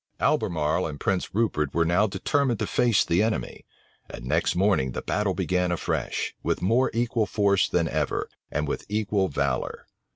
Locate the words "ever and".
7.87-8.67